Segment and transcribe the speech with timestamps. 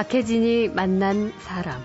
[0.00, 1.78] 박혜진이 만난 사람.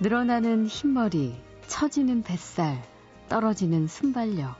[0.00, 1.34] 늘어나는 흰머리,
[1.66, 2.82] 처지는 뱃살,
[3.30, 4.54] 떨어지는 순발력.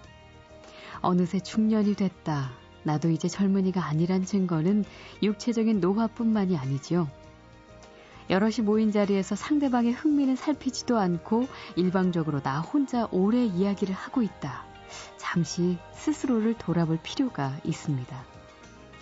[1.02, 2.52] 어느새 중년이 됐다.
[2.84, 4.86] 나도 이제 젊은이가 아니란 증거는
[5.22, 7.10] 육체적인 노화뿐만이 아니지요.
[8.30, 14.64] 여럿이 모인 자리에서 상대방의 흥미는 살피지도 않고 일방적으로 나 혼자 오래 이야기를 하고 있다.
[15.18, 18.31] 잠시 스스로를 돌아볼 필요가 있습니다.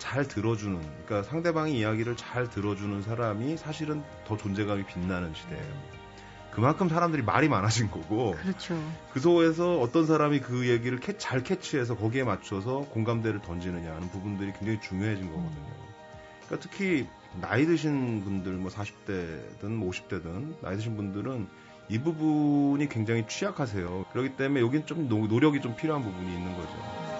[0.01, 6.01] 잘 들어주는, 그러니까 상대방의 이야기를 잘 들어주는 사람이 사실은 더 존재감이 빛나는 시대예요.
[6.49, 8.31] 그만큼 사람들이 말이 많아진 거고.
[8.31, 8.75] 그렇죠.
[9.13, 14.51] 그 속에서 어떤 사람이 그 얘기를 캐, 잘 캐치해서 거기에 맞춰서 공감대를 던지느냐 하는 부분들이
[14.53, 15.69] 굉장히 중요해진 거거든요.
[16.47, 17.07] 그러니까 특히
[17.39, 21.47] 나이 드신 분들, 뭐 40대든 50대든 뭐 나이 드신 분들은
[21.89, 24.07] 이 부분이 굉장히 취약하세요.
[24.11, 27.10] 그렇기 때문에 여긴 좀 노, 노력이 좀 필요한 부분이 있는 거죠.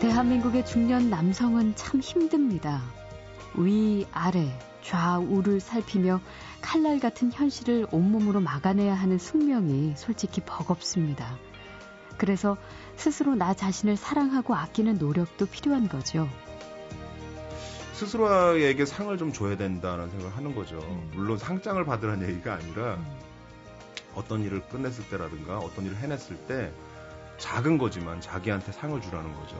[0.00, 2.82] 대한민국의 중년 남성은 참 힘듭니다.
[3.56, 6.20] 위, 아래, 좌우를 살피며
[6.60, 11.38] 칼날 같은 현실을 온몸으로 막아내야 하는 숙명이 솔직히 버겁습니다.
[12.16, 12.56] 그래서
[12.96, 16.28] 스스로 나 자신을 사랑하고 아끼는 노력도 필요한 거죠.
[17.94, 20.78] 스스로에게 상을 좀 줘야 된다는 생각을 하는 거죠.
[20.78, 21.10] 음.
[21.14, 23.18] 물론 상장을 받으라는 얘기가 아니라 음.
[24.14, 26.72] 어떤 일을 끝냈을 때라든가 어떤 일을 해냈을 때
[27.38, 29.56] 작은 거지만 자기한테 상을 주라는 거죠.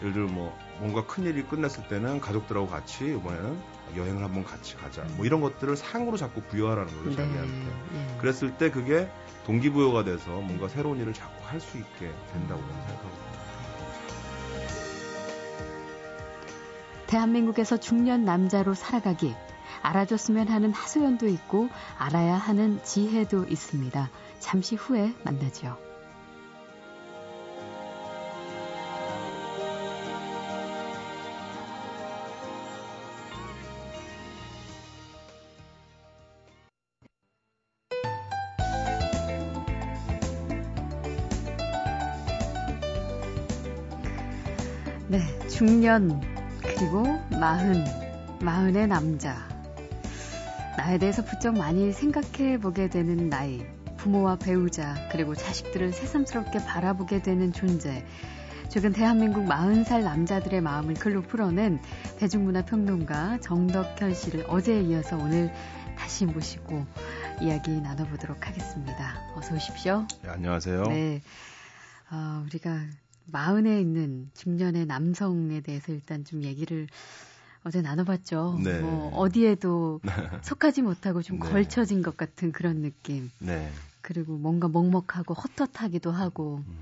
[0.00, 3.58] 예를 들어 뭐 뭔가 큰 일이 끝냈을 때는 가족들하고 같이 이번에는
[3.96, 5.02] 여행을 한번 같이 가자.
[5.16, 7.16] 뭐 이런 것들을 상으로 자꾸 부여하라는 거죠, 네.
[7.16, 7.52] 자기한테.
[7.92, 8.18] 네.
[8.20, 9.08] 그랬을 때 그게
[9.46, 13.32] 동기부여가 돼서 뭔가 새로운 일을 자꾸 할 수 있게 된다고 저는 생각합니다.
[17.06, 19.34] 대한민국에서 중년 남자로 살아가기
[19.82, 24.10] 알아줬으면 하는 하소연도 있고 알아야 하는 지혜도 있습니다.
[24.40, 25.91] 잠시 후에 만나죠.
[45.64, 46.20] 중년
[46.60, 47.04] 그리고
[47.38, 47.84] 마흔,
[48.40, 49.48] 마흔의 남자.
[50.76, 53.64] 나에 대해서 부쩍 많이 생각해 보게 되는 나이,
[53.96, 58.04] 부모와 배우자, 그리고 자식들을 새삼스럽게 바라보게 되는 존재.
[58.70, 61.80] 최근 대한민국 40살 남자들의 마음을 글로 풀어낸
[62.18, 65.52] 대중문화 평론가 정덕현 씨를 어제에 이어서 오늘
[65.96, 66.84] 다시 모시고
[67.40, 69.14] 이야기 나눠보도록 하겠습니다.
[69.36, 70.08] 어서 오십시오.
[70.24, 70.82] 네, 안녕하세요.
[70.88, 71.22] 네.
[72.10, 72.80] 어, 우리가
[73.26, 76.86] 마흔에 있는 중년의 남성에 대해서 일단 좀 얘기를
[77.64, 78.58] 어제 나눠봤죠.
[78.62, 78.80] 네.
[78.80, 80.00] 뭐 어디에도
[80.42, 81.48] 속하지 못하고 좀 네.
[81.48, 83.30] 걸쳐진 것 같은 그런 느낌.
[83.38, 83.70] 네.
[84.00, 86.78] 그리고 뭔가 먹먹하고 헛헛하기도 하고 음.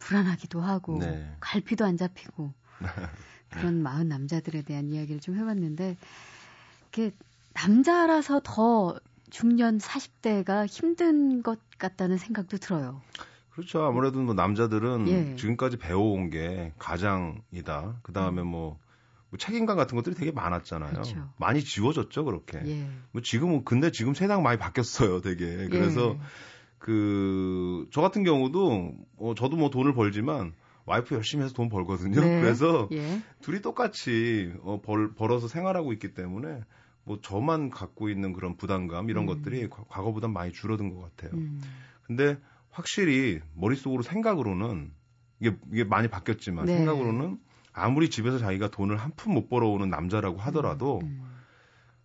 [0.00, 1.32] 불안하기도 하고 네.
[1.40, 2.52] 갈피도 안 잡히고
[3.50, 5.96] 그런 마흔 남자들에 대한 이야기를 좀 해봤는데
[6.88, 7.12] 이게
[7.52, 8.98] 남자라서 더
[9.30, 13.00] 중년 40대가 힘든 것 같다는 생각도 들어요.
[13.50, 13.82] 그렇죠.
[13.82, 15.36] 아무래도 뭐 남자들은 예.
[15.36, 18.00] 지금까지 배워온 게 가장이다.
[18.02, 18.46] 그 다음에 음.
[18.46, 18.78] 뭐,
[19.28, 20.92] 뭐, 책임감 같은 것들이 되게 많았잖아요.
[20.92, 21.28] 그렇죠.
[21.36, 22.60] 많이 지워졌죠, 그렇게.
[22.64, 22.88] 예.
[23.12, 25.68] 뭐 지금은 근데 지금 세상 많이 바뀌었어요, 되게.
[25.68, 26.20] 그래서 예.
[26.78, 30.54] 그, 저 같은 경우도, 어, 저도 뭐 돈을 벌지만,
[30.86, 32.20] 와이프 열심히 해서 돈 벌거든요.
[32.20, 32.40] 네.
[32.42, 33.20] 그래서 예.
[33.42, 36.62] 둘이 똑같이 어, 벌, 벌어서 생활하고 있기 때문에
[37.04, 39.26] 뭐 저만 갖고 있는 그런 부담감 이런 음.
[39.26, 41.38] 것들이 과 거보다 많이 줄어든 것 같아요.
[41.38, 41.60] 음.
[42.02, 42.38] 근데
[42.70, 44.92] 확실히 머릿속으로 생각으로는
[45.40, 46.76] 이게, 이게 많이 바뀌었지만 네.
[46.76, 47.38] 생각으로는
[47.72, 51.30] 아무리 집에서 자기가 돈을 한 푼 못 벌어오는 남자라고 하더라도 음, 음.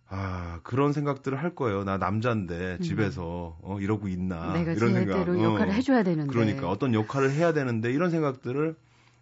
[0.08, 1.82] 아 그런 생각들을 할 거예요.
[1.84, 2.82] 나 남자인데 음.
[2.82, 5.28] 집에서 어, 이러고 있나 내가 이런 생각.
[5.28, 6.32] 어, 역할을 해줘야 되는데.
[6.32, 8.76] 그러니까 어떤 역할을 해야 되는데 이런 생각들을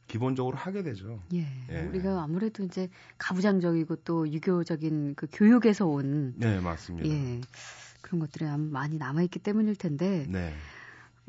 [0.06, 1.18] 기본적으로 하게 되죠.
[1.32, 1.46] 예.
[1.70, 1.80] 예.
[1.88, 6.34] 우리가 아무래도 이제 가부장적이고 또 유교적인 그 교육에서 온.
[6.36, 7.08] 네, 맞습니다.
[7.08, 7.40] 예.
[8.02, 10.26] 그런 것들이 많이 남아 있기 때문일 텐데.
[10.28, 10.52] 네.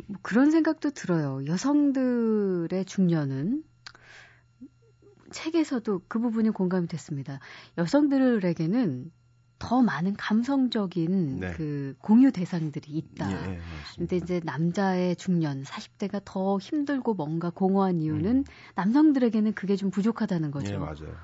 [0.07, 1.45] 뭐 그런 생각도 들어요.
[1.45, 3.63] 여성들의 중년은
[5.31, 7.39] 책에서도 그 부분이 공감이 됐습니다.
[7.77, 9.11] 여성들에게는
[9.57, 11.51] 더 많은 감성적인 네.
[11.53, 13.31] 그 공유 대상들이 있다.
[13.31, 13.59] 예,
[13.97, 18.43] 근데 이제 남자의 중년 40대가 더 힘들고 뭔가 공허한 이유는 음.
[18.75, 20.73] 남성들에게는 그게 좀 부족하다는 거죠.
[20.73, 21.15] 예, 맞아요.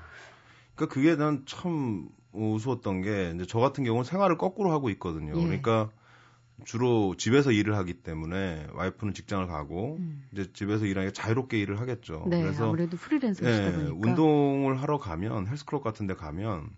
[0.74, 5.32] 그러니까 그게 난 참 우스웠던 게 이제 저 같은 경우는 생활을 거꾸로 하고 있거든요.
[5.36, 5.44] 예.
[5.44, 5.90] 그러니까
[6.64, 10.24] 주로 집에서 일을 하기 때문에 와이프는 직장을 가고 음.
[10.32, 12.24] 이제 집에서 일하니까 자유롭게 일을 하겠죠.
[12.28, 16.70] 네, 그래서 아무래도 프리랜서시다 예, 보니까 운동을 하러 가면 헬스클럽 같은 데 가면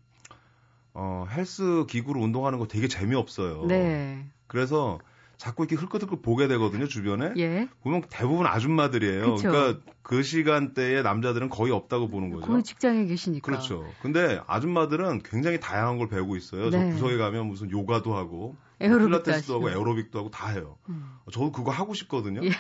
[0.95, 3.67] 어 헬스 기구로 운동하는 거 되게 재미없어요.
[3.67, 4.25] 네.
[4.47, 4.99] 그래서
[5.37, 7.33] 자꾸 이렇게 흘끗흘끗 보게 되거든요 주변에.
[7.37, 7.69] 예.
[7.83, 9.35] 보면 대부분 아줌마들이에요.
[9.35, 9.51] 그쵸.
[9.51, 12.47] 그러니까 그 시간대에 남자들은 거의 없다고 보는 거죠.
[12.47, 13.45] 거의 직장에 계시니까.
[13.45, 13.87] 그렇죠.
[14.01, 16.71] 근데 아줌마들은 굉장히 다양한 걸 배우고 있어요.
[16.71, 16.79] 네.
[16.79, 18.57] 저 구석에 가면 무슨 요가도 하고,
[18.89, 20.79] 필라테스도 하고, 에어로빅도 하고 다 해요.
[20.89, 21.17] 음.
[21.33, 22.45] 저도 그거 하고 싶거든요.
[22.45, 22.51] 예.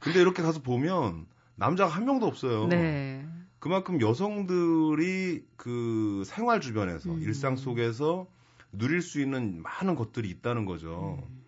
[0.00, 2.66] 근데 이렇게 가서 보면 남자가 한 명도 없어요.
[2.68, 3.26] 네.
[3.58, 7.22] 그만큼 여성들이 그 생활 주변에서 음.
[7.22, 8.26] 일상 속에서
[8.72, 11.18] 누릴 수 있는 많은 것들이 있다는 거죠.
[11.22, 11.42] 음.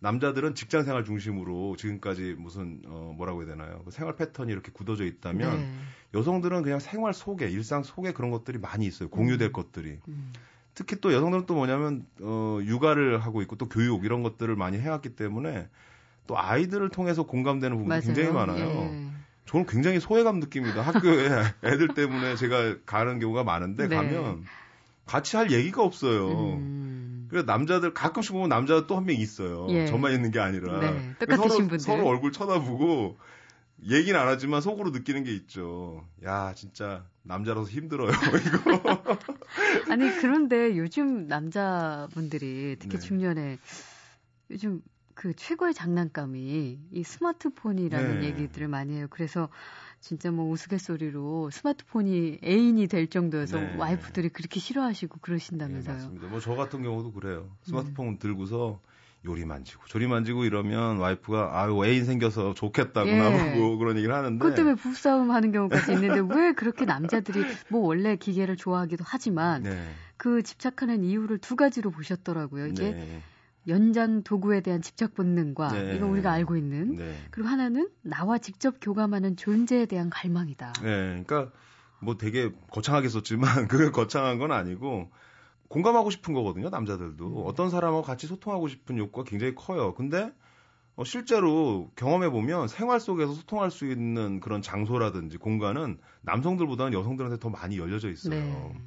[0.00, 3.82] 남자들은 직장 생활 중심으로 지금까지 무슨 어 뭐라고 해야 되나요?
[3.84, 5.74] 그 생활 패턴이 이렇게 굳어져 있다면 네.
[6.14, 9.10] 여성들은 그냥 생활 속에 일상 속에 그런 것들이 많이 있어요.
[9.10, 9.52] 공유될 음.
[9.52, 9.98] 것들이.
[10.08, 10.32] 음.
[10.80, 15.10] 특히 또 여성들은 또 뭐냐면 어 육아를 하고 있고 또 교육 이런 것들을 많이 해왔기
[15.10, 15.68] 때문에
[16.26, 18.00] 또 아이들을 통해서 공감되는 부분이 맞아요.
[18.00, 18.66] 굉장히 많아요.
[18.66, 19.10] 예.
[19.44, 20.80] 저는 굉장히 소외감 느낍니다.
[20.80, 21.28] 학교에
[21.64, 23.94] 애들 때문에 제가 가는 경우가 많은데 네.
[23.94, 24.46] 가면
[25.04, 26.54] 같이 할 얘기가 없어요.
[26.54, 27.26] 음.
[27.28, 29.66] 그래서 남자들 가끔씩 보면 남자 또한 명 있어요.
[29.68, 29.86] 예.
[29.86, 31.36] 저만 있는 게 아니라 네.
[31.36, 33.18] 서로, 분들 서로 얼굴 쳐다보고
[33.86, 36.06] 얘기는 안 하지만 속으로 느끼는 게 있죠.
[36.24, 38.10] 야 진짜 남자라서 힘들어요
[38.44, 39.92] 이거.
[39.92, 43.06] 아니 그런데 요즘 남자분들이 특히 네.
[43.06, 43.58] 중년에
[44.50, 44.82] 요즘
[45.14, 48.26] 그 최고의 장난감이 이 스마트폰이라는 네.
[48.26, 49.06] 얘기들을 많이 해요.
[49.10, 49.48] 그래서
[50.00, 53.76] 진짜 뭐 우스갯소리로 스마트폰이 애인이 될 정도여서 네.
[53.76, 55.94] 와이프들이 그렇게 싫어하시고 그러신다면서요.
[55.94, 56.26] 네, 맞습니다.
[56.28, 57.54] 뭐 저 같은 경우도 그래요.
[57.62, 58.18] 스마트폰 네.
[58.18, 58.80] 들고서
[59.26, 63.18] 요리 만지고 조리 만지고 이러면 와이프가 아유 애인 생겨서 좋겠다고 예.
[63.18, 68.16] 나보고 그런 얘기를 하는데 그것 때문에 부부싸움 하는 경우까지 있는데 왜 그렇게 남자들이 뭐 원래
[68.16, 69.88] 기계를 좋아하기도 하지만 네.
[70.16, 72.68] 그 집착하는 이유를 두 가지로 보셨더라고요.
[72.68, 73.22] 이게 네.
[73.68, 75.96] 연장 도구에 대한 집착 본능과 네.
[75.96, 77.14] 이거 우리가 알고 있는 네.
[77.30, 80.72] 그리고 하나는 나와 직접 교감하는 존재에 대한 갈망이다.
[80.82, 81.50] 네, 그러니까
[82.00, 85.10] 뭐 되게 거창하게 썼지만 그게 거창한 건 아니고
[85.70, 86.68] 공감하고 싶은 거거든요.
[86.68, 87.42] 남자들도 음.
[87.46, 89.94] 어떤 사람하고 같이 소통하고 싶은 욕구가 굉장히 커요.
[89.94, 90.32] 근데
[90.96, 97.50] 어, 실제로 경험해 보면 생활 속에서 소통할 수 있는 그런 장소라든지 공간은 남성들보다는 여성들한테 더
[97.50, 98.34] 많이 열려져 있어요.
[98.34, 98.80] 네.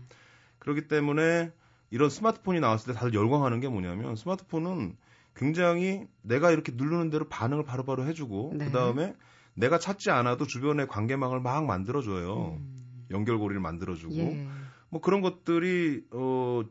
[0.60, 1.52] 그렇기 때문에
[1.90, 4.98] 이런 스마트폰이 나왔을 때 다들 열광하는 게 뭐냐면 스마트폰은
[5.36, 8.66] 굉장히 내가 이렇게 누르는 대로 반응을 바로바로 해주고 네.
[8.66, 9.16] 그 다음에
[9.54, 12.58] 내가 찾지 않아도 주변의 관계망을 막 만들어줘요.
[12.60, 13.08] 음.
[13.10, 14.48] 연결고리를 만들어주고 예.
[14.94, 16.62] 뭐 그런 것들이 어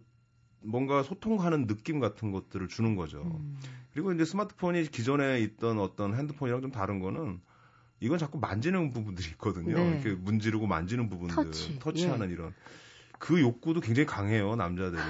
[0.61, 3.23] 뭔가 소통하는 느낌 같은 것들을 주는 거죠.
[3.23, 3.59] 음.
[3.93, 7.41] 그리고 이제 스마트폰이 기존에 있던 어떤 핸드폰이랑 좀 다른 거는
[7.99, 9.77] 이건 자꾸 만지는 부분들이 있거든요.
[9.77, 9.91] 네.
[9.91, 11.81] 이렇게 문지르고 만지는 부분들, 터치.
[11.81, 12.33] 터치하는 예.
[12.33, 12.55] 이런.
[13.19, 15.01] 그 욕구도 굉장히 강해요 남자들이.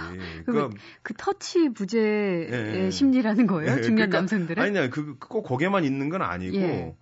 [0.46, 2.90] 그러니까 그 터치 부재의 예, 예.
[2.90, 4.62] 심리라는 거예요 예, 중년 그러니까, 남성들은?
[4.62, 6.96] 아니냐 그 꼭 거기에만 있는 건 아니고 예.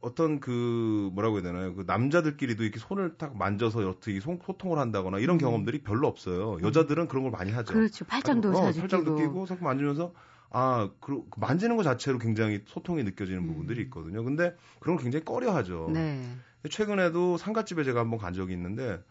[0.00, 1.74] 어떤 그 뭐라고 해야 되나요?
[1.74, 5.38] 그 남자들끼리도 이렇게 손을 딱 만져서 어떻게 소통을 한다거나 이런 음.
[5.38, 6.58] 경험들이 별로 없어요.
[6.62, 7.72] 여자들은 그런 걸 많이 하죠.
[7.72, 8.04] 그렇죠.
[8.06, 10.12] 팔짱도 어, 팔짱도 끼고 손 만지면서
[10.52, 13.46] 아, 그, 만지는 것 자체로 굉장히 소통이 느껴지는 음.
[13.48, 14.24] 부분들이 있거든요.
[14.24, 15.90] 근데 그런 걸 굉장히 꺼려 하죠.
[15.92, 16.22] 네.
[16.68, 19.02] 최근에도 상가집에 제가 한번 간 적이 있는데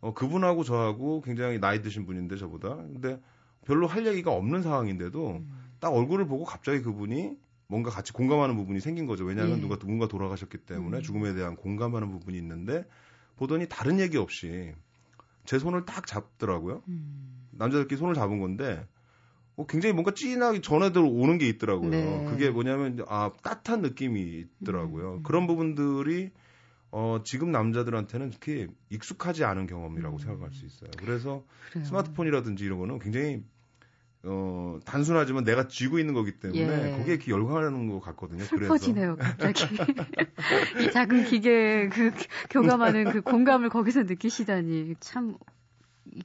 [0.00, 2.76] 어, 그분하고 저하고 굉장히 나이 드신 분인데 저보다.
[2.76, 3.20] 근데
[3.66, 5.70] 별로 할 얘기가 없는 상황인데도 음.
[5.80, 7.36] 딱 얼굴을 보고 갑자기 그분이
[7.70, 9.24] 뭔가 같이 공감하는 부분이 생긴 거죠.
[9.24, 9.60] 왜냐하면 예.
[9.60, 11.02] 누가 누군가 돌아가셨기 때문에 음.
[11.02, 12.84] 죽음에 대한 공감하는 부분이 있는데
[13.36, 14.74] 보더니 다른 얘기 없이
[15.44, 16.82] 제 손을 딱 잡더라고요.
[16.88, 17.46] 음.
[17.52, 18.84] 남자들끼리 손을 잡은 건데
[19.54, 21.90] 어, 굉장히 뭔가 찐하게 전해들 오는 게 있더라고요.
[21.90, 22.24] 네.
[22.28, 25.18] 그게 뭐냐면 아 따뜻한 느낌이 있더라고요.
[25.18, 25.22] 음.
[25.22, 26.32] 그런 부분들이
[26.90, 30.18] 어, 지금 남자들한테는 특히 익숙하지 않은 경험이라고 음.
[30.18, 30.90] 생각할 수 있어요.
[30.98, 31.84] 그래서 그래요.
[31.84, 33.44] 스마트폰이라든지 이런 거는 굉장히
[34.22, 36.96] 어, 단순하지만 내가 쥐고 있는 거기 때문에 예.
[36.96, 38.44] 거기에 이렇게 열광하는 것 같거든요.
[38.44, 39.64] 슬퍼지네요, 갑자기.
[40.78, 42.10] 이 작은 기계 그
[42.50, 45.36] 교감하는 그 공감을 거기서 느끼시다니 참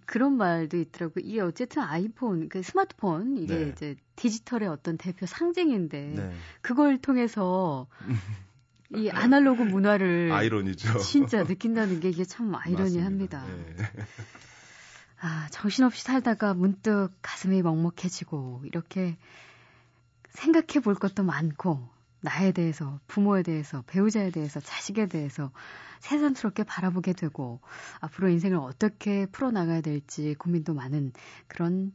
[0.06, 1.24] 그런 말도 있더라고요.
[1.26, 3.70] 이게 어쨌든 아이폰, 그 스마트폰 이게 네.
[3.70, 6.32] 이제 디지털의 어떤 대표 상징인데 네.
[6.62, 7.88] 그걸 통해서
[8.94, 11.00] 이 아날로그 문화를 아이러니죠.
[11.00, 13.46] 진짜 느낀다는 게 이게 참 아이러니합니다.
[13.46, 13.76] 네.
[15.28, 19.18] 아, 정신없이 살다가 문득 가슴이 먹먹해지고 이렇게
[20.30, 21.90] 생각해 볼 것도 많고
[22.22, 25.50] 나에 대해서, 부모에 대해서, 배우자에 대해서, 자식에 대해서
[26.02, 27.60] 새삼스럽게 바라보게 되고
[28.02, 31.12] 앞으로 인생을 어떻게 풀어나가야 될지 고민도 많은
[31.48, 31.92] 그런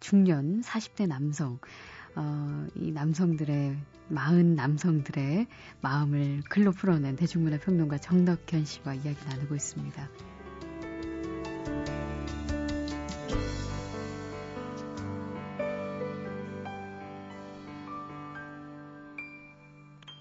[0.00, 1.60] 중년 40대 남성
[2.16, 5.46] 어, 이 남성들의 마흔 남성들의
[5.82, 10.31] 마음을 글로 풀어낸 대중문화 평론가 정덕현 씨와 이야기 나누고 있습니다.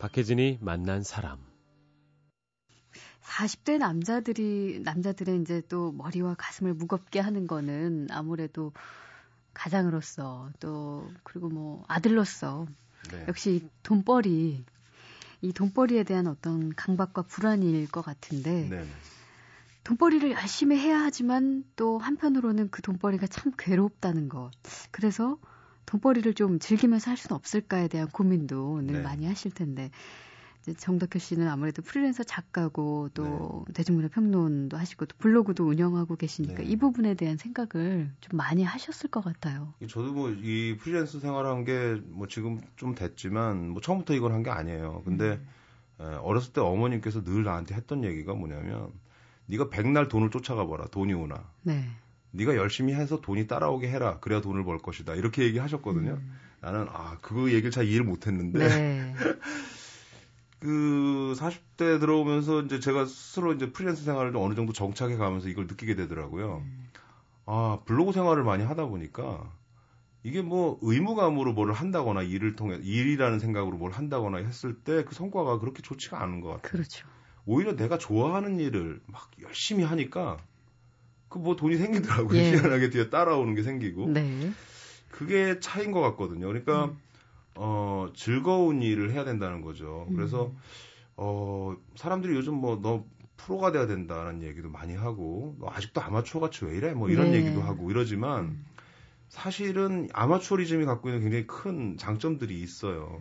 [0.02, 1.38] 박혜진이 만난 사람
[3.22, 8.74] 40대 남자들이 남자들의 이제 또 머리와 가슴을 무겁게 하는 거는 아무래도
[9.54, 12.66] 가장으로서 또 그리고 뭐 아들로서
[13.12, 13.26] 네.
[13.28, 14.66] 역시 돈벌이
[15.44, 18.84] 이 돈벌이에 대한 어떤 강박과 불안일 것 같은데 네.
[19.84, 24.50] 돈벌이를 열심히 해야 하지만 또 한편으로는 그 돈벌이가 참 괴롭다는 것.
[24.90, 25.38] 그래서
[25.92, 29.02] 돈벌이를 좀 즐기면서 할 수는 없을까에 대한 고민도 늘 네.
[29.02, 29.92] 많이 하실 텐데
[30.78, 33.74] 정덕효 씨는 아무래도 프리랜서 작가고 또 네.
[33.74, 36.64] 대중문화 평론도 하시고 또 블로그도 운영하고 계시니까 네.
[36.64, 39.74] 이 부분에 대한 생각을 좀 많이 하셨을 것 같아요.
[39.90, 44.50] 저도 뭐 이 프리랜서 생활한 게 뭐 지금 좀 됐지만 뭐 처음부터 이걸 한 게
[44.52, 45.02] 아니에요.
[45.04, 45.42] 근데
[46.00, 46.18] 음.
[46.22, 48.92] 어렸을 때 어머님께서 늘 나한테 했던 얘기가 뭐냐면
[49.48, 50.86] 네가 백날 돈을 쫓아가 봐라.
[50.92, 51.44] 돈이 오나.
[51.64, 51.90] 네.
[52.32, 54.20] 네가 열심히 해서 돈이 따라오게 해라.
[54.20, 55.16] 그래야 돈을 벌 것이다.
[55.16, 56.12] 이렇게 얘기하셨거든요.
[56.14, 56.40] 음.
[56.62, 59.16] 나는 아 그거 얘기를 잘 이해를 못 했는데 네.
[60.60, 65.96] 그 40대 들어오면서 이제 제가 스스로 이제 프리랜서 생활을 어느 정도 정착해 가면서 이걸 느끼게
[65.96, 66.58] 되더라고요.
[66.64, 66.88] 음.
[67.46, 69.52] 아 블로그 생활을 많이 하다 보니까
[70.24, 75.58] 이게 뭐 의무감으로 뭘 한다거나 일을 통해 일이라는 생각으로 뭘 한다거나 했을 때 그 성과가
[75.60, 76.72] 그렇게 좋지가 않은 것 같아요.
[76.72, 77.08] 그렇죠.
[77.46, 80.38] 오히려 내가 좋아하는 일을 막 열심히 하니까
[81.32, 82.38] 그 뭐 돈이 생기더라고요.
[82.38, 82.52] 예.
[82.52, 84.10] 희한하게 뒤에 따라오는 게 생기고.
[84.10, 84.52] 네.
[85.10, 86.48] 그게 차인 것 같거든요.
[86.48, 86.98] 그러니까 음.
[87.56, 90.08] 어 즐거운 일을 해야 된다는 거죠.
[90.16, 90.58] 그래서 음.
[91.18, 93.06] 어 사람들이 요즘 뭐 너
[93.38, 96.94] 프로가 돼야 된다는 얘기도 많이 하고 너 아직도 아마추어 같이 왜 이래?
[96.94, 97.38] 뭐 이런 네.
[97.38, 98.66] 얘기도 하고 이러지만 음.
[99.30, 103.20] 사실은 아마추어리즘이 갖고 있는 굉장히 큰 장점들이 있어요.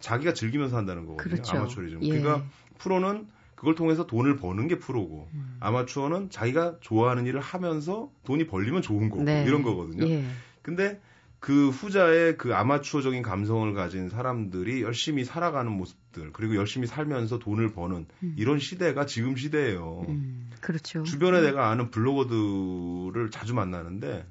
[0.00, 1.34] 자기가 즐기면서 한다는 거거든요.
[1.34, 1.56] 그렇죠.
[1.58, 2.02] 아마추어리즘.
[2.02, 2.08] 예.
[2.08, 2.44] 그러니까
[2.78, 5.56] 프로는 그걸 통해서 돈을 버는 게 프로고 음.
[5.60, 9.44] 아마추어는 자기가 좋아하는 일을 하면서 돈이 벌리면 좋은 거고 네.
[9.44, 10.06] 이런 거거든요.
[10.08, 10.24] 예.
[10.62, 11.00] 근데
[11.40, 18.06] 그 후자의 그 아마추어적인 감성을 가진 사람들이 열심히 살아가는 모습들 그리고 열심히 살면서 돈을 버는
[18.22, 18.34] 음.
[18.36, 20.04] 이런 시대가 지금 시대예요.
[20.08, 20.50] 음.
[20.60, 21.02] 그렇죠.
[21.02, 24.26] 주변에 내가 아는 블로거들을 자주 만나는데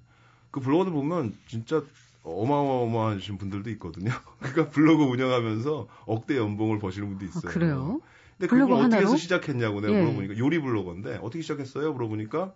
[0.51, 1.83] 그 블로거들 보면 진짜
[2.23, 4.11] 어마어마하신 분들도 있거든요.
[4.39, 7.49] 그러니까 블로그 운영하면서 억대 연봉을 버시는 분도 있어요.
[7.49, 8.01] 아, 그래요?
[8.37, 9.03] 근데 그걸 어떻게 하나로?
[9.03, 10.01] 해서 시작했냐고 내가 예.
[10.01, 11.93] 물어보니까 요리 블로거인데 어떻게 시작했어요?
[11.93, 12.53] 물어보니까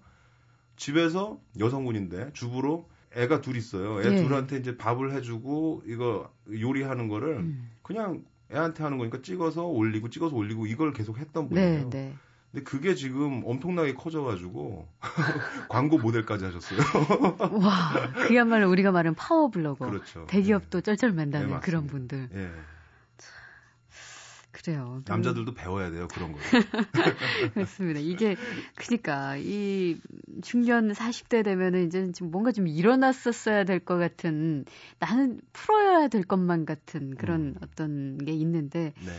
[0.76, 4.02] 집에서 여성분인데 주부로 애가 둘 있어요.
[4.02, 4.24] 애 예.
[4.24, 7.72] 둘한테 이제 밥을 해주고 이거 요리하는 거를 음.
[7.82, 11.90] 그냥 애한테 하는 거니까 찍어서 올리고 찍어서 올리고 이걸 계속 했던 분이에요.
[11.90, 12.14] 네, 네.
[12.52, 14.88] 근데 그게 지금 엄청나게 커져가지고
[15.70, 16.80] 광고 모델까지 하셨어요.
[17.62, 19.88] 와, 그야말로 우리가 말하는 파워 블로거.
[19.88, 20.26] 그렇죠.
[20.28, 20.84] 대기업도 네.
[20.84, 22.30] 쩔쩔맨다는 네, 그런 분들.
[22.34, 22.50] 예.
[24.64, 25.02] 그래요.
[25.08, 26.40] 남자들도 배워야 돼요 그런 거.
[27.54, 28.00] 그렇습니다.
[28.02, 28.36] 이게
[28.76, 29.98] 그러니까 이
[30.42, 34.66] 중년 40대 되면은 이제 좀 뭔가 좀 일어났었어야 될 것 같은
[35.00, 37.56] 나는 풀어야 될 것만 같은 그런 음.
[37.64, 38.94] 어떤 게 있는데.
[39.06, 39.12] 네.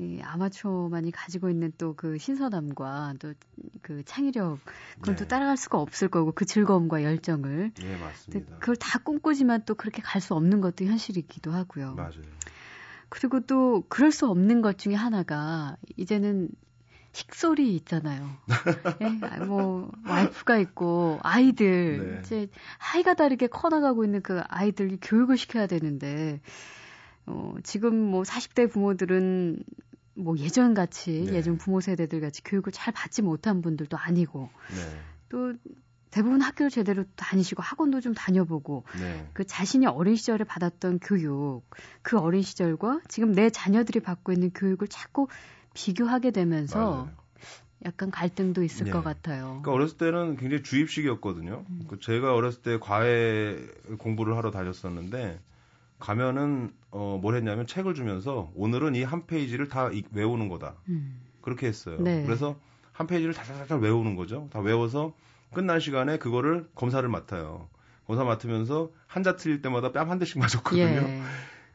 [0.00, 3.34] 이 아마추어만이 가지고 있는 또 그 신선함과 또
[3.82, 4.60] 그 창의력
[5.00, 5.24] 그걸 네.
[5.24, 8.58] 또 따라갈 수가 없을 거고 그 즐거움과 열정을 네 맞습니다.
[8.58, 11.94] 그걸 다 꿈꾸지만 또 그렇게 갈 수 없는 것도 현실이기도 하고요.
[11.94, 12.12] 맞아요.
[13.08, 16.50] 그리고 또 그럴 수 없는 것 중에 하나가 이제는
[17.12, 18.28] 식소리 있잖아요.
[19.00, 19.44] 예?
[19.44, 22.20] 뭐 와이프가 있고 아이들 네.
[22.20, 22.48] 이제
[22.78, 26.40] 하이가 다르게 커나가고 있는 그 아이들 교육을 시켜야 되는데
[27.26, 29.62] 어, 지금 뭐 40대 부모들은
[30.14, 31.34] 뭐 예전 같이 네.
[31.34, 35.00] 예전 부모 세대들 같이 교육을 잘 받지 못한 분들도 아니고 네.
[35.28, 35.54] 또
[36.10, 39.28] 대부분 학교를 제대로 다니시고 학원도 좀 다녀보고 네.
[39.34, 41.62] 그 자신이 어린 시절에 받았던 교육
[42.02, 45.28] 그 어린 시절과 지금 내 자녀들이 받고 있는 교육을 자꾸
[45.74, 47.10] 비교하게 되면서 맞아요.
[47.84, 48.90] 약간 갈등도 있을 네.
[48.90, 49.60] 것 같아요.
[49.62, 51.64] 그러니까 어렸을 때는 굉장히 주입식이었거든요.
[51.68, 51.84] 음.
[51.88, 53.56] 그 제가 어렸을 때 과외
[53.98, 55.40] 공부를 하러 다녔었는데
[56.00, 60.74] 가면은 어, 뭘 했냐면 책을 주면서 오늘은 이 한 페이지를 다 외우는 거다.
[60.88, 61.20] 음.
[61.40, 61.98] 그렇게 했어요.
[62.00, 62.24] 네.
[62.24, 62.56] 그래서
[62.92, 64.48] 한 페이지를 다다다 외우는 거죠.
[64.52, 65.14] 다 외워서
[65.52, 67.68] 끝날 시간에 그거를 검사를 맡아요.
[68.06, 70.82] 검사 맡으면서 한자 틀릴 때마다 뺨 한 대씩 맞았거든요.
[70.82, 71.22] 예.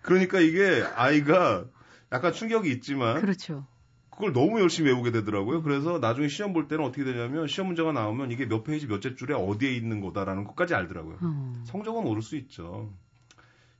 [0.01, 1.65] 그러니까 이게 아이가
[2.11, 3.65] 약간 충격이 있지만 그렇죠.
[4.09, 5.63] 그걸 너무 열심히 외우게 되더라고요.
[5.63, 9.33] 그래서 나중에 시험 볼 때는 어떻게 되냐면 시험 문제가 나오면 이게 몇 페이지 몇째 줄에
[9.33, 11.17] 어디에 있는 거다라는 것까지 알더라고요.
[11.23, 11.63] 음.
[11.65, 12.91] 성적은 오를 수 있죠.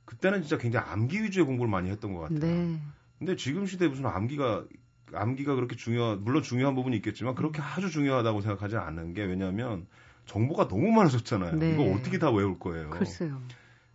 [0.04, 2.40] 그때는 진짜 굉장히 암기 위주의 공부를 많이 했던 것 같아요.
[2.40, 2.80] 네.
[3.18, 4.64] 근데 지금 시대에 무슨 암기가
[5.16, 7.64] 암기가 그렇게 중요 물론 중요한 부분이 있겠지만 그렇게 음.
[7.64, 9.86] 아주 중요하다고 생각하지 않는 게 왜냐하면
[10.26, 11.56] 정보가 너무 많아졌잖아요.
[11.56, 11.74] 네.
[11.74, 12.90] 이거 어떻게 다 외울 거예요.
[12.90, 13.40] 글쎄요.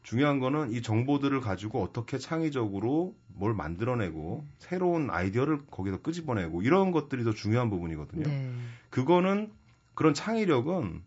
[0.03, 7.23] 중요한 거는 이 정보들을 가지고 어떻게 창의적으로 뭘 만들어내고 새로운 아이디어를 거기서 끄집어내고 이런 것들이
[7.23, 8.23] 더 중요한 부분이거든요.
[8.23, 8.51] 네.
[8.89, 9.51] 그거는
[9.93, 11.03] 그런 창의력은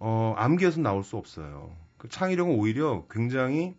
[0.00, 1.74] 어, 암기에서 나올 수 없어요.
[1.96, 3.74] 그 창의력은 오히려 굉장히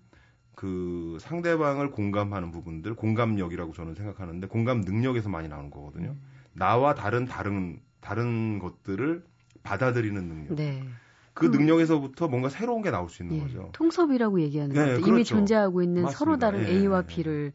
[0.60, 6.10] 그 상대방을 공감하는 부분들, 공감력이라고 저는 생각하는데 공감 능력에서 많이 나오는 거거든요.
[6.10, 6.22] 음.
[6.51, 9.24] 나와 다른 다른 다른 것들을
[9.63, 10.56] 받아들이는 능력.
[10.56, 10.84] 네.
[11.34, 11.51] 그 음.
[11.51, 13.42] 능력에서부터 뭔가 새로운 게 나올 수 있는 예.
[13.44, 13.70] 거죠.
[13.72, 15.08] 통섭이라고 얘기하는 네, 것도 그렇죠.
[15.08, 16.18] 이미 존재하고 있는 맞습니다.
[16.18, 16.74] 서로 다른 예.
[16.74, 17.54] A와 B를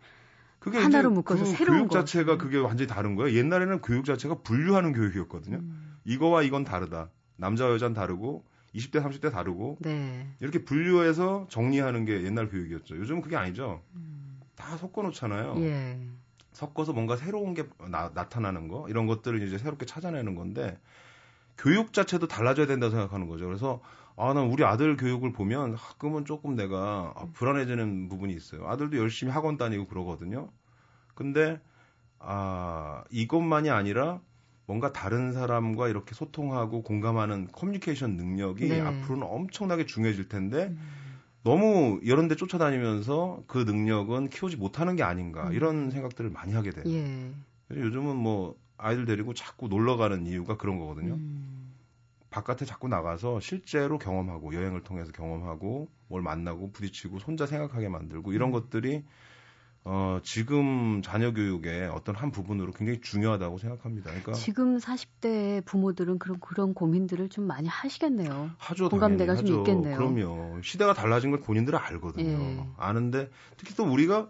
[0.58, 3.37] 그게 하나로 묶어서 그 새로운 교육 자체가 그게 완전히 다른 거예요.
[3.37, 5.58] 옛날에는 교육 자체가 분류하는 교육이었거든요.
[5.58, 5.99] 음.
[6.06, 7.11] 이거와 이건 다르다.
[7.37, 10.26] 남자와 여자는 다르고 20대 30대 다르고 네.
[10.40, 12.96] 이렇게 분류해서 정리하는 게 옛날 교육이었죠.
[12.96, 13.82] 요즘은 그게 아니죠.
[13.94, 14.40] 음.
[14.56, 15.54] 다 섞어 놓잖아요.
[15.58, 15.98] 예.
[16.52, 20.78] 섞어서 뭔가 새로운 게 나, 나타나는 거 이런 것들을 이제 새롭게 찾아내는 건데
[21.58, 23.46] 교육 자체도 달라져야 된다고 생각하는 거죠.
[23.46, 23.80] 그래서
[24.16, 28.68] 아, 난 우리 아들 교육을 보면 가끔은 조금 내가 아, 불안해지는 부분이 있어요.
[28.68, 30.50] 아들도 열심히 학원 다니고 그러거든요.
[31.14, 31.60] 근데
[32.20, 34.20] 아, 이것만이 아니라
[34.66, 38.80] 뭔가 다른 사람과 이렇게 소통하고 공감하는 커뮤니케이션 능력이 네.
[38.80, 40.78] 앞으로는 엄청나게 중요해질 텐데 음.
[41.42, 45.52] 너무 이런 데 쫓아다니면서 그 능력은 키우지 못하는 게 아닌가 음.
[45.52, 46.85] 이런 생각들을 많이 하게 돼요.
[46.87, 47.30] 예.
[47.71, 51.14] 요즘은 뭐 아이들 데리고 자꾸 놀러 가는 이유가 그런 거거든요.
[51.14, 51.75] 음.
[52.30, 58.49] 바깥에 자꾸 나가서 실제로 경험하고 여행을 통해서 경험하고 뭘 만나고 부딪히고 손자 생각하게 만들고 이런
[58.49, 58.52] 음.
[58.52, 59.04] 것들이
[59.86, 64.08] 어, 지금 자녀 교육의 어떤 한 부분으로 굉장히 중요하다고 생각합니다.
[64.10, 68.50] 그러니까 지금 40대 부모들은 그런 그런 고민들을 좀 많이 하시겠네요.
[68.56, 68.88] 하죠.
[68.88, 69.58] 공감대가 좀 하죠.
[69.58, 69.96] 있겠네요.
[69.98, 70.62] 그럼요.
[70.62, 72.26] 시대가 달라진 걸 본인들은 알거든요.
[72.30, 72.66] 예.
[72.78, 74.28] 아는데 특히 또 우리가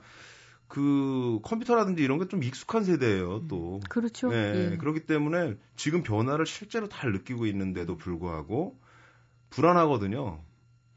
[0.66, 3.48] 그 컴퓨터라든지 이런 게 좀 익숙한 세대예요, 음.
[3.48, 3.78] 또.
[3.88, 4.30] 그렇죠.
[4.30, 4.76] 네, 예.
[4.76, 8.76] 그렇기 때문에 지금 변화를 실제로 잘 느끼고 있는데도 불구하고
[9.50, 10.40] 불안하거든요.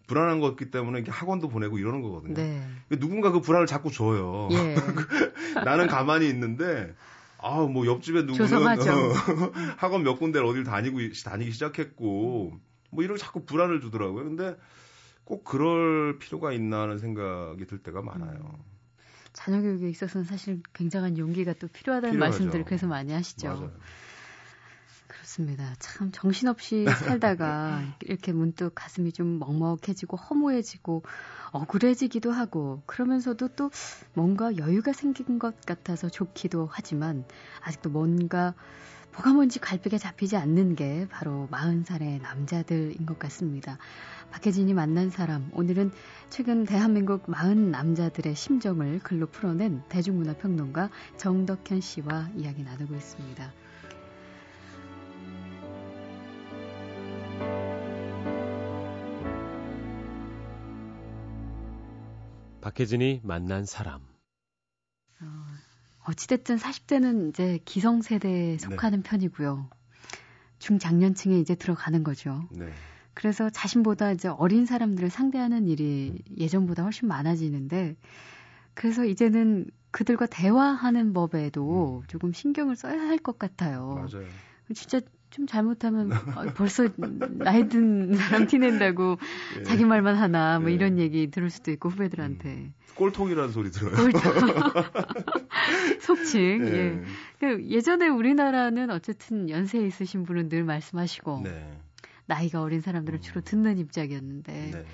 [0.07, 2.33] 불안한 거기 때문에 학원도 보내고 이러는 거거든요.
[2.33, 2.65] 네.
[2.99, 4.47] 누군가 그 불안을 자꾸 줘요.
[4.51, 4.75] 예.
[5.65, 6.95] 나는 가만히 있는데
[7.39, 9.13] 아, 뭐 옆집에 누구는 어,
[9.77, 12.57] 학원 몇 군데를 어딜 다니고 다니기 시작했고
[12.89, 14.23] 뭐 이런 자꾸 불안을 주더라고요.
[14.23, 14.55] 근데
[15.23, 18.39] 꼭 그럴 필요가 있나 하는 생각이 들 때가 많아요.
[18.39, 18.77] 음.
[19.33, 22.31] 자녀 교육에 있어서는 사실 굉장한 용기가 또 필요하다는 필요하죠.
[22.31, 23.47] 말씀들을 그래서 많이 하시죠.
[23.47, 23.71] 맞아요.
[25.27, 25.75] 그렇습니다.
[25.79, 31.03] 참 정신없이 살다가 이렇게 문득 가슴이 좀 먹먹해지고 허무해지고
[31.51, 33.69] 억울해지기도 하고 그러면서도 또
[34.13, 37.25] 뭔가 여유가 생긴 것 같아서 좋기도 하지만
[37.61, 38.53] 아직도 뭔가
[39.13, 43.77] 뭐가 뭔지 갈피가 잡히지 않는 게 바로 40살의 남자들인 것 같습니다.
[44.31, 45.91] 박혜진이 만난 사람, 오늘은
[46.29, 53.66] 최근 대한민국 40 남자들의 심정을 글로 풀어낸 대중문화평론가 정덕현 씨와 이야기 나누고 있습니다.
[62.67, 64.01] 박혜진이 만난 사람.
[65.21, 65.25] 어,
[66.05, 69.09] 어찌됐든 40대는 이제 기성세대에 속하는 네.
[69.09, 69.69] 편이고요.
[70.59, 72.43] 중장년층에 이제 들어가는 거죠.
[72.51, 72.69] 네.
[73.13, 77.95] 그래서 자신보다 이제 어린 사람들을 상대하는 일이 예전보다 훨씬 많아지는데,
[78.73, 82.07] 그래서 이제는 그들과 대화하는 법에도 음.
[82.07, 83.95] 조금 신경을 써야 할 것 같아요.
[83.95, 84.27] 맞아요.
[84.75, 89.17] 진짜 좀 잘못하면 어, 벌써 나이 든 사람 티낸다고
[89.59, 89.63] 예.
[89.63, 90.73] 자기 말만 하나 뭐 예.
[90.73, 92.73] 이런 얘기 들을 수도 있고 후배들한테 음.
[92.95, 93.95] 꼴통이라는 소리 들어요.
[93.95, 94.21] 꼴통.
[96.01, 96.65] 속칭.
[96.67, 96.71] 예.
[96.71, 97.03] 예.
[97.39, 101.77] 그 예전에 우리나라는 어쨌든 연세 있으신 분은 늘 말씀하시고 네.
[102.25, 103.43] 나이가 어린 사람들을 주로 음.
[103.43, 104.85] 듣는 입장이었는데 네.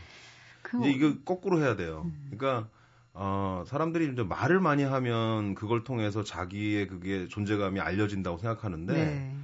[0.62, 2.04] 그 이제 이거 거꾸로 해야 돼요.
[2.06, 2.32] 음.
[2.32, 2.70] 그러니까
[3.14, 9.36] 어, 사람들이 이제 말을 많이 하면 그걸 통해서 자기의 그게 존재감이 알려진다고 생각하는데 네.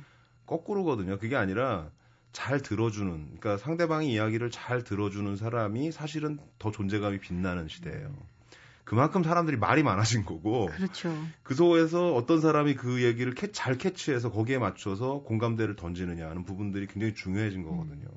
[0.50, 1.20] 거꾸로거든요.
[1.20, 1.92] 그게 아니라
[2.32, 8.12] 잘 들어주는, 그러니까 상대방의 이야기를 잘 들어주는 사람이 사실은 더 존재감이 빛나는 시대예요.
[8.84, 10.66] 그만큼 사람들이 말이 많아진 거고.
[10.66, 11.16] 그렇죠.
[11.44, 16.88] 그 속에서 어떤 사람이 그 얘기를 캐, 잘 캐치해서 거기에 맞춰서 공감대를 던지느냐 하는 부분들이
[16.88, 18.08] 굉장히 중요해진 거거든요.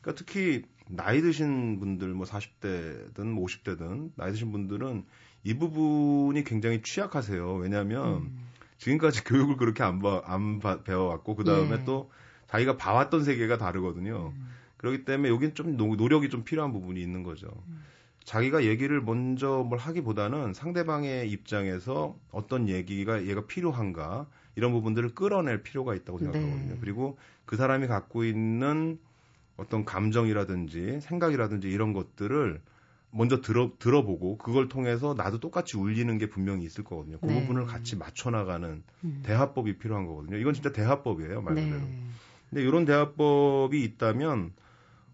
[0.00, 5.04] 그러니까 특히 나이 드신 분들, 뭐 40대든 뭐 50대든 나이 드신 분들은
[5.44, 7.54] 이 부분이 굉장히 취약하세요.
[7.54, 8.49] 왜냐하면 음.
[8.80, 11.84] 지금까지 교육을 그렇게 안, 봐, 안 봐, 배워왔고 그 다음에 예.
[11.84, 12.10] 또
[12.48, 14.32] 자기가 봐왔던 세계가 다르거든요.
[14.34, 14.48] 음.
[14.78, 17.48] 그렇기 때문에 여긴 좀 노력이 좀 필요한 부분이 있는 거죠.
[17.68, 17.84] 음.
[18.24, 25.94] 자기가 얘기를 먼저 뭘 하기보다는 상대방의 입장에서 어떤 얘기가 얘가 필요한가 이런 부분들을 끌어낼 필요가
[25.94, 26.74] 있다고 생각하거든요.
[26.74, 26.78] 네.
[26.80, 28.98] 그리고 그 사람이 갖고 있는
[29.56, 32.60] 어떤 감정이라든지 생각이라든지 이런 것들을
[33.12, 37.18] 먼저 들어 들어보고 그걸 통해서 나도 똑같이 울리는 게 분명히 있을 거거든요.
[37.20, 37.40] 그 네.
[37.40, 39.22] 부분을 같이 맞춰 나가는 음.
[39.24, 40.36] 대화법이 필요한 거거든요.
[40.36, 41.80] 이건 진짜 대화법이에요, 말 그대로.
[41.80, 41.98] 네.
[42.48, 44.52] 근데 이런 대화법이 있다면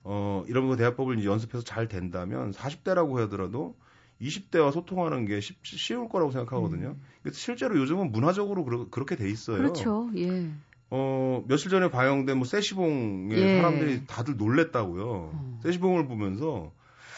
[0.05, 3.77] 어 이런 거 대화법을 연습해서 잘 된다면 40대라고 하더라도
[4.21, 6.97] 20대와 소통하는 게 쉽, 쉬울 거라고 생각하거든요.
[7.25, 7.31] 음.
[7.33, 9.59] 실제로 요즘은 문화적으로 그러, 그렇게 돼 있어요.
[9.59, 10.11] 그렇죠.
[10.17, 10.51] 예.
[10.91, 13.49] 어, 며칠 전에 방영된 뭐 세시봉에 예.
[13.49, 15.05] 사람들이 다들 놀랬다고요.
[15.35, 15.61] 어.
[15.63, 16.73] 세시봉을 보면서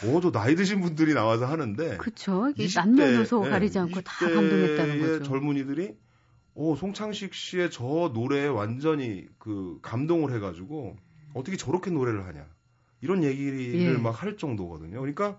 [0.04, 2.52] 모두 나이 드신 분들이 나와서 하는데 그렇죠.
[2.74, 5.22] 남녀노소 네, 가리지 않고 다 감동했다는 거죠.
[5.24, 5.96] 젊은이들이
[6.54, 10.96] 오 송창식 씨의 저 노래에 완전히 그 감동을 해가지고
[11.34, 12.46] 어떻게 저렇게 노래를 하냐
[13.00, 13.92] 이런 얘기를 예.
[13.96, 14.98] 막할 정도거든요.
[14.98, 15.38] 그러니까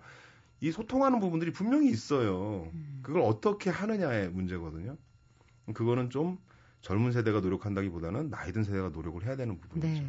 [0.60, 2.70] 이 소통하는 부분들이 분명히 있어요.
[2.72, 3.00] 음.
[3.02, 4.96] 그걸 어떻게 하느냐의 문제거든요.
[5.72, 6.38] 그거는 좀
[6.82, 9.86] 젊은 세대가 노력한다기보다는 나이 든 세대가 노력을 해야 되는 부분이죠.
[9.86, 10.06] 네.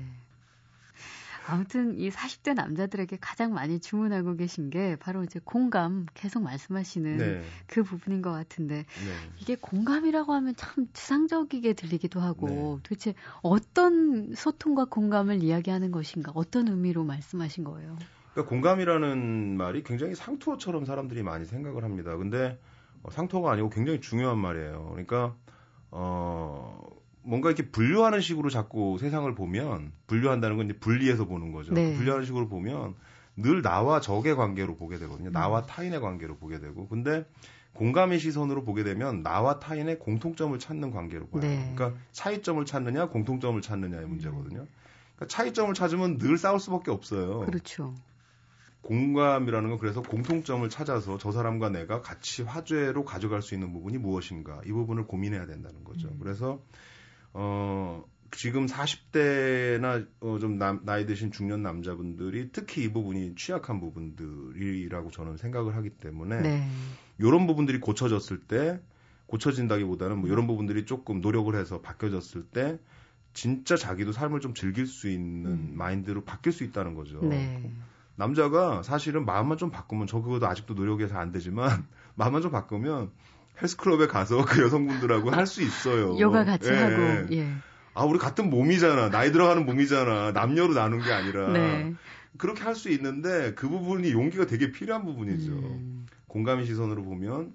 [1.47, 7.41] 아무튼 이 40대 남자들에게 가장 많이 주문하고 계신 게 바로 이제 공감 계속 말씀하시는 네.
[7.67, 8.85] 그 부분인 것 같은데 네.
[9.39, 12.79] 이게 공감이라고 하면 참 추상적이게 들리기도 하고 네.
[12.83, 17.97] 도대체 어떤 소통과 공감을 이야기하는 것인가 어떤 의미로 말씀하신 거예요?
[18.33, 22.15] 그러니까 공감이라는 말이 굉장히 상투어처럼 사람들이 많이 생각을 합니다.
[22.15, 22.59] 근데
[23.03, 24.89] 어, 상투어가 아니고 굉장히 중요한 말이에요.
[24.91, 25.35] 그러니까
[25.89, 31.73] 어 뭔가 이렇게 분류하는 식으로 자꾸 세상을 보면 분류한다는 건 이제 분리해서 보는 거죠.
[31.73, 31.95] 네.
[31.95, 32.95] 분류하는 식으로 보면
[33.37, 35.29] 늘 나와 적의 관계로 보게 되거든요.
[35.29, 35.31] 음.
[35.31, 36.87] 나와 타인의 관계로 보게 되고.
[36.87, 37.25] 근데
[37.73, 41.41] 공감의 시선으로 보게 되면 나와 타인의 공통점을 찾는 관계로 봐요.
[41.41, 41.73] 네.
[41.75, 44.67] 그러니까 차이점을 찾느냐, 공통점을 찾느냐의 문제거든요.
[45.15, 47.41] 그러니까 차이점을 찾으면 늘 싸울 수밖에 없어요.
[47.41, 47.95] 그렇죠.
[48.81, 54.61] 공감이라는 건 그래서 공통점을 찾아서 저 사람과 내가 같이 화제로 가져갈 수 있는 부분이 무엇인가
[54.65, 56.07] 이 부분을 고민해야 된다는 거죠.
[56.07, 56.17] 음.
[56.19, 56.59] 그래서
[57.33, 65.11] 어, 지금 40대나 어, 좀 남, 나이 드신 중년 남자분들이 특히 이 부분이 취약한 부분들이라고
[65.11, 66.67] 저는 생각을 하기 때문에 네.
[67.19, 68.79] 이런 부분들이 고쳐졌을 때
[69.27, 72.79] 고쳐진다기보다는 뭐 이런 부분들이 조금 노력을 해서 바뀌어졌을 때
[73.33, 75.73] 진짜 자기도 삶을 좀 즐길 수 있는 음.
[75.75, 77.21] 마인드로 바뀔 수 있다는 거죠.
[77.21, 77.71] 네.
[78.15, 83.11] 남자가 사실은 마음만 좀 바꾸면 저 그것도 아직도 노력해서 안 되지만 마음만 좀 바꾸면
[83.61, 86.17] 헬스클럽에 가서 그 여성분들하고 할 수 있어요.
[86.19, 86.75] 요가 같이 예.
[86.75, 87.33] 하고.
[87.35, 87.51] 예.
[87.93, 89.09] 아, 우리 같은 몸이잖아.
[89.09, 90.31] 나이 들어가는 몸이잖아.
[90.31, 91.51] 남녀로 나눈 게 아니라.
[91.51, 91.93] 네.
[92.37, 95.51] 그렇게 할 수 있는데 그 부분이 용기가 되게 필요한 부분이죠.
[95.51, 96.05] 음.
[96.27, 97.53] 공감의 시선으로 보면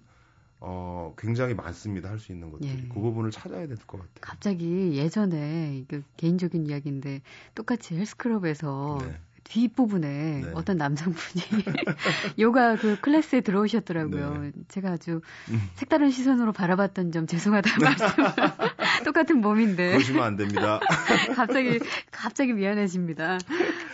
[0.61, 2.11] 어, 굉장히 많습니다.
[2.11, 2.70] 할 수 있는 것들이.
[2.70, 2.88] 예.
[2.88, 4.14] 그 부분을 찾아야 될 것 같아요.
[4.20, 7.22] 갑자기 예전에 그 개인적인 이야기인데
[7.54, 9.18] 똑같이 헬스클럽에서 네.
[9.48, 10.50] 뒷부분에 네.
[10.54, 11.44] 어떤 남성분이
[12.38, 14.38] 요가 그 클래스에 들어오셨더라고요.
[14.42, 14.52] 네.
[14.68, 15.70] 제가 아주 음.
[15.74, 18.06] 색다른 시선으로 바라봤던 점 죄송하다는 말씀.
[19.04, 19.92] 똑같은 몸인데.
[19.92, 20.80] 그러시면 안 됩니다.
[21.35, 21.78] 갑자기,
[22.11, 23.38] 갑자기 미안해집니다.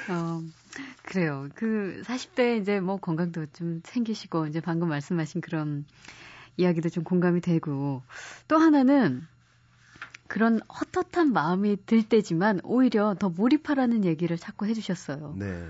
[0.08, 0.42] 어,
[1.02, 1.48] 그래요.
[1.54, 5.84] 그 40대 이제 뭐 건강도 좀 생기시고 이제 방금 말씀하신 그런
[6.56, 8.02] 이야기도 좀 공감이 되고
[8.48, 9.26] 또 하나는
[10.32, 15.34] 그런 헛헛한 마음이 들 때지만 오히려 더 몰입하라는 얘기를 자꾸 해주셨어요.
[15.38, 15.66] 네.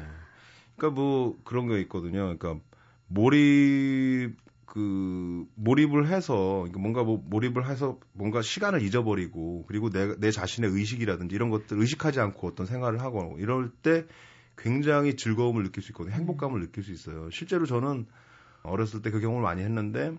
[0.76, 2.32] 그러니까 뭐 그런 거 있거든요.
[2.38, 2.60] 그러니까
[3.08, 10.70] 몰입 그 몰입을 해서 뭔가 뭐 몰입을 해서 뭔가 시간을 잊어버리고 그리고 내, 내 자신의
[10.70, 14.06] 의식이라든지 이런 것들 의식하지 않고 어떤 생활을 하고 이럴 때
[14.56, 16.14] 굉장히 즐거움을 느낄 수 있거든요.
[16.14, 17.30] 행복감을 느낄 수 있어요.
[17.30, 18.06] 실제로 저는
[18.62, 20.16] 어렸을 때 그 경험을 많이 했는데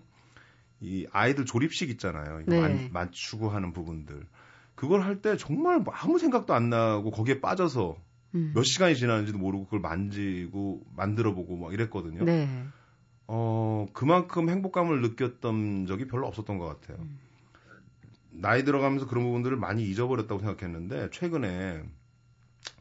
[0.80, 2.42] 이 아이들 조립식 있잖아요.
[2.46, 2.88] 네.
[2.92, 4.26] 맞추고 하는 부분들.
[4.74, 7.96] 그걸 할 때 정말 아무 생각도 안 나고 거기에 빠져서
[8.34, 8.52] 음.
[8.54, 12.24] 몇 시간이 지났는지도 모르고 그걸 만지고 만들어 보고 막 이랬거든요.
[12.24, 12.64] 네.
[13.26, 16.98] 어, 그만큼 행복감을 느꼈던 적이 별로 없었던 것 같아요.
[17.00, 17.18] 음.
[18.30, 21.82] 나이 들어가면서 그런 부분들을 많이 잊어버렸다고 생각했는데 최근에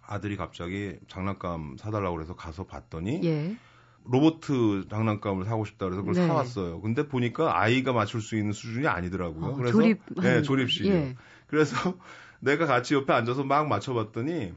[0.02, 3.56] 아들이 갑자기 장난감 사달라고 그래서 가서 봤더니 예.
[4.06, 4.42] 로봇
[4.90, 6.28] 장난감을 사고 싶다 그래서 그걸 네.
[6.28, 6.82] 사왔어요.
[6.82, 9.46] 근데 보니까 아이가 맞출 수 있는 수준이 아니더라고요.
[9.46, 10.94] 어, 그래서 조립, 네, 조립식이요.
[10.94, 11.16] 예.
[11.48, 11.76] 그래서
[12.40, 14.54] 내가 같이 옆에 앉아서 막 맞춰봤더니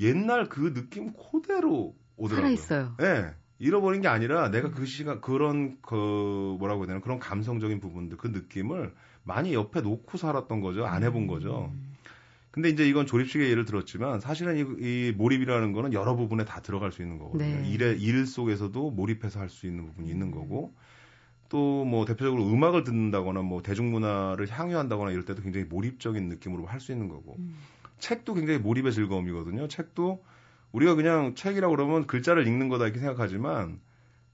[0.00, 2.56] 옛날 그 느낌 그대로 오더라고요.
[2.56, 2.94] 살아있어요.
[2.98, 3.34] 네.
[3.58, 8.28] 잃어버린 게 아니라 내가 그 시간 그런 그 뭐라고 해야 되나 그런 감성적인 부분들 그
[8.28, 10.84] 느낌을 많이 옆에 놓고 살았던 거죠.
[10.84, 11.70] 안 해본 거죠.
[11.72, 11.93] 음.
[12.54, 16.92] 근데 이제 이건 조립식의 예를 들었지만 사실은 이, 이 몰입이라는 거는 여러 부분에 다 들어갈
[16.92, 17.62] 수 있는 거거든요.
[17.62, 17.68] 네.
[17.68, 20.72] 일에, 일 속에서도 몰입해서 할 수 있는 부분이 있는 거고
[21.48, 26.92] 또 뭐 대표적으로 음악을 듣는다거나 뭐 대중문화를 향유한다거나 이럴 때도 굉장히 몰입적인 느낌으로 할 수
[26.92, 27.56] 있는 거고 음.
[27.98, 29.66] 책도 굉장히 몰입의 즐거움이거든요.
[29.66, 30.22] 책도
[30.70, 33.80] 우리가 그냥 책이라고 그러면 글자를 읽는 거다 이렇게 생각하지만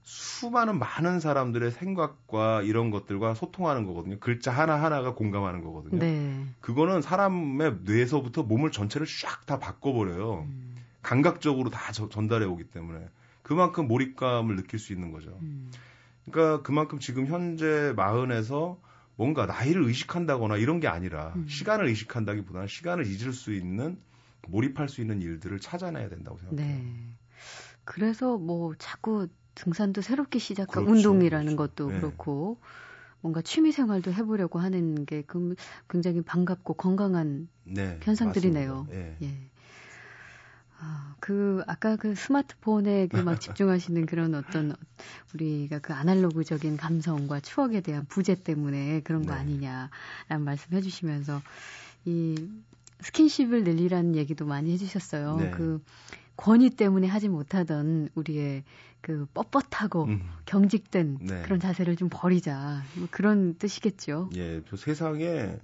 [0.03, 4.17] 수많은 많은 사람들의 생각과 이런 것들과 소통하는 거거든요.
[4.19, 5.99] 글자 하나하나가 공감하는 거거든요.
[5.99, 6.45] 네.
[6.59, 10.47] 그거는 사람의 뇌에서부터 몸을 전체를 쫙 다 바꿔버려요.
[10.47, 10.75] 음.
[11.01, 13.07] 감각적으로 다 저, 전달해 오기 때문에.
[13.43, 15.37] 그만큼 몰입감을 느낄 수 있는 거죠.
[15.41, 15.71] 음.
[16.25, 18.79] 그러니까 그만큼 지금 현재 마흔에서
[19.15, 21.47] 뭔가 나이를 의식한다거나 이런 게 아니라 음.
[21.47, 23.99] 시간을 의식한다기보다는 시간을 잊을 수 있는
[24.47, 26.65] 몰입할 수 있는 일들을 찾아내야 된다고 생각해요.
[26.65, 27.15] 네.
[27.83, 31.73] 그래서 뭐 자꾸 등산도 새롭게 시작한 그렇죠, 운동이라는 그렇죠.
[31.75, 31.95] 것도 네.
[31.97, 32.57] 그렇고
[33.21, 35.23] 뭔가 취미 생활도 해보려고 하는 게
[35.89, 38.87] 굉장히 반갑고 건강한 네, 현상들이네요.
[38.89, 39.17] 네.
[39.21, 39.51] 예.
[40.79, 44.75] 아, 그 아까 그 스마트폰에 그 막 집중하시는 그런 어떤
[45.35, 49.39] 우리가 그 아날로그적인 감성과 추억에 대한 부재 때문에 그런 거 네.
[49.39, 51.39] 아니냐라는 말씀해 주시면서
[52.05, 52.49] 이
[53.01, 55.37] 스킨십을 늘리라는 얘기도 많이 해주셨어요.
[55.37, 55.51] 네.
[55.51, 55.83] 그
[56.37, 58.63] 권위 때문에 하지 못하던 우리의
[59.01, 60.21] 그 뻣뻣하고 음.
[60.45, 61.41] 경직된 네.
[61.43, 62.83] 그런 자세를 좀 버리자.
[62.95, 64.29] 뭐 그런 뜻이겠죠.
[64.35, 65.57] 예, 저 세상에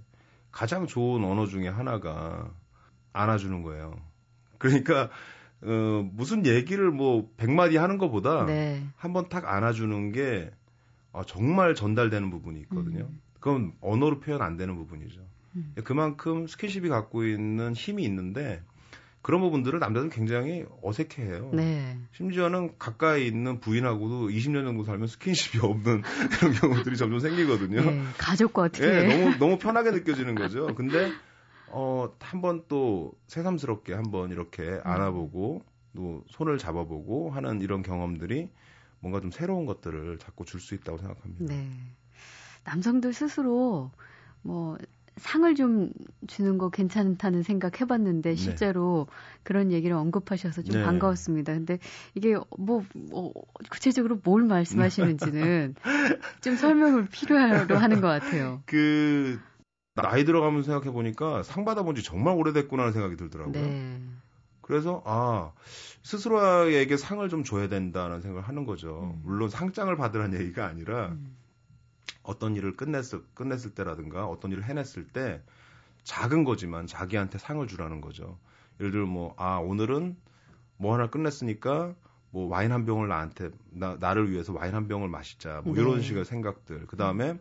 [0.52, 2.52] 가장 좋은 언어 중에 하나가
[3.14, 3.96] 안아주는 거예요.
[4.58, 5.10] 그러니까
[5.62, 8.84] 어, 무슨 얘기를 뭐 100마디 하는 것보다 네.
[8.96, 10.52] 한번 탁 안아주는 게
[11.12, 13.06] 어, 정말 전달되는 부분이 있거든요.
[13.10, 13.22] 음.
[13.40, 15.22] 그건 언어로 표현 안 되는 부분이죠.
[15.56, 15.74] 음.
[15.84, 18.64] 그만큼 스킨십이 갖고 있는 힘이 있는데
[19.28, 21.52] 그런 부분들을 남자들은 굉장히 어색해해요.
[21.54, 22.00] 네.
[22.14, 26.02] 심지어는 가까이 있는 부인하고도 20년 정도 살면 스킨십이 없는
[26.40, 27.82] 그런 경우들이 점점 생기거든요.
[27.82, 28.88] 네, 가족과 어떻게?
[28.88, 30.68] 네, 너무 너무 편하게 느껴지는 거죠.
[30.76, 31.12] 근데
[31.66, 34.82] 어, 한번 또 새삼스럽게 한번 이렇게 음.
[34.86, 35.62] 안아보고
[35.98, 38.50] 또 손을 잡아보고 하는 이런 경험들이
[39.02, 41.54] 뭔가 좀 새로운 것들을 자꾸 줄 수 있다고 생각합니다.
[41.54, 41.70] 네.
[42.64, 43.92] 남성들 스스로
[44.42, 44.78] 뭐
[45.18, 45.90] 상을 좀
[46.28, 48.36] 주는 거 괜찮다는 생각 해봤는데 네.
[48.36, 49.40] 실제로 네.
[49.44, 50.84] 그런 얘기를 언급하셔서 좀 네.
[50.84, 51.54] 반가웠습니다.
[51.54, 51.80] 근데
[52.16, 53.34] 이게 뭐, 뭐
[53.70, 55.76] 구체적으로 뭘 말씀하시는지는
[56.42, 58.62] 좀 설명을 필요로 하는 것 같아요.
[58.66, 59.40] 그
[59.96, 63.54] 나이 들어가면서 생각해 보니까 상 받아본 지 정말 오래됐구나 하는 생각이 들더라고요.
[63.54, 64.00] 네.
[64.62, 65.54] 그래서 아
[66.04, 69.14] 스스로에게 상을 좀 줘야 된다는 생각을 하는 거죠.
[69.16, 69.22] 음.
[69.24, 71.36] 물론 상장을 받으라는 얘기가 아니라 음.
[72.24, 75.42] 어떤 일을 끝냈을 끝냈을 때라든가 어떤 일을 해냈을 때
[76.04, 78.38] 작은 거지만 자기한테 상을 주라는 거죠.
[78.80, 80.16] 예를 들어 뭐 아 오늘은
[80.78, 81.96] 뭐 하나 끝냈으니까
[82.32, 85.82] 뭐 와인 한 병을 나한테 나, 나를 위해서 와인 한 병을 마시자 뭐 네.
[85.82, 86.86] 이런 식의 생각들.
[86.88, 87.40] 그 다음에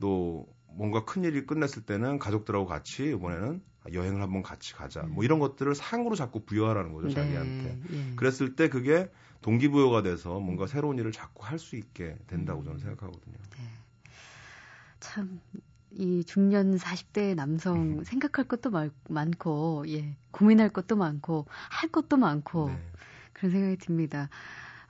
[0.00, 3.60] 또 뭔가 큰 일이 끝냈을 때는 가족들하고 같이 이번에는
[3.92, 5.02] 여행을 한번 같이 가자.
[5.02, 7.14] 뭐 이런 것들을 상으로 자꾸 부여하라는 거죠, 네.
[7.14, 7.80] 자기한테.
[7.90, 8.14] 예.
[8.16, 9.10] 그랬을 때 그게
[9.42, 13.36] 동기부여가 돼서 뭔가 새로운 일을 자꾸 할 수 있게 된다고 저는 생각하거든요.
[15.00, 15.08] 네.
[15.08, 15.40] 참,
[15.90, 18.04] 이 중년 40대 남성 음.
[18.04, 22.78] 생각할 것도 많, 많고, 예, 고민할 것도 많고, 할 것도 많고, 네.
[23.32, 24.28] 그런 생각이 듭니다.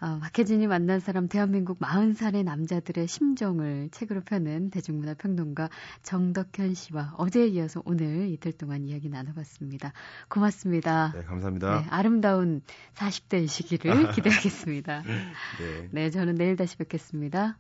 [0.01, 5.71] 어, 박혜진이 만난 사람 대한민국 40살의 남자들의 심정을 책으로 펴는 대중문화 평론가
[6.05, 9.93] 정덕현 씨와 어제에 이어서 오늘 이틀 동안 이야기 나눠봤습니다.
[10.29, 11.13] 고맙습니다.
[11.13, 11.81] 네, 감사합니다.
[11.81, 12.63] 네, 아름다운
[12.95, 15.03] 40대의 시기를 기대하겠습니다.
[15.03, 15.89] 네.
[15.91, 17.59] 네, 저는 내일 다시 뵙겠습니다.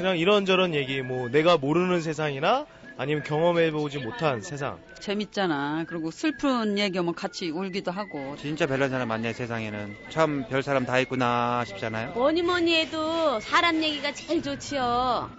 [0.00, 2.64] 그냥 이런저런 얘기, 뭐 내가 모르는 세상이나
[2.96, 4.78] 아니면 경험해보지 못한 세상.
[4.98, 5.84] 재밌잖아.
[5.88, 8.34] 그리고 슬픈 얘기하면 같이 울기도 하고.
[8.36, 9.96] 진짜 별난 사람 많네 세상에는.
[10.10, 12.12] 참 별 사람 다 있구나 싶잖아요.
[12.12, 15.30] 뭐니 뭐니 해도 사람 얘기가 제일 좋지요.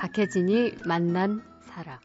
[0.00, 1.98] 박혜진이 만난 사람.